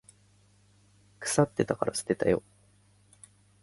[1.19, 2.41] 腐ってたから捨てたよ。